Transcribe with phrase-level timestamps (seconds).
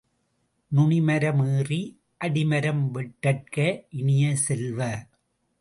[0.71, 1.79] நுனிமரம் ஏறி
[2.21, 3.55] அடிமரம் வெட்டற்க
[3.91, 4.79] இனிய செல்வ!